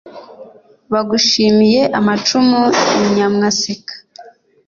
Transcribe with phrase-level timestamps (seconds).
[0.91, 2.61] bagushimiye amacumu
[2.99, 3.93] i nyamwaseka